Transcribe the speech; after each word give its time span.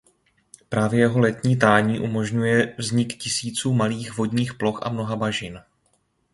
Právě 0.69 0.99
jeho 0.99 1.19
letní 1.19 1.57
tání 1.57 1.99
umožňuje 1.99 2.75
vznik 2.77 3.13
tisíců 3.17 3.73
malých 3.73 4.17
vodních 4.17 4.53
ploch 4.53 4.79
a 4.83 4.89
mnoha 4.89 5.15
bažin. 5.15 5.59